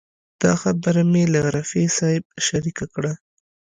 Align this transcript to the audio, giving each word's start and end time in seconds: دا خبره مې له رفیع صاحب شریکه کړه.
دا 0.41 0.51
خبره 0.61 1.01
مې 1.11 1.23
له 1.33 1.39
رفیع 1.57 1.87
صاحب 1.97 2.25
شریکه 2.47 2.85
کړه. 2.93 3.13